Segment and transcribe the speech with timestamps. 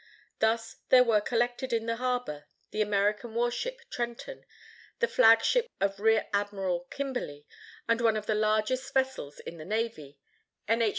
[0.39, 4.45] Thus, there were collected in the harbor the American warship Trenton,
[4.97, 7.45] the flag ship of Rear Admiral Kimberly,
[7.87, 10.17] and one of the largest vessels in the navy,
[10.67, 10.81] N.
[10.81, 10.89] H.